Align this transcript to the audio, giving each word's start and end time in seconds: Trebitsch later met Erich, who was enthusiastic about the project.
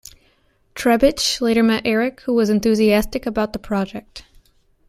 Trebitsch 0.73 1.41
later 1.41 1.61
met 1.61 1.85
Erich, 1.85 2.21
who 2.21 2.33
was 2.33 2.49
enthusiastic 2.49 3.27
about 3.27 3.53
the 3.53 3.59
project. 3.59 4.23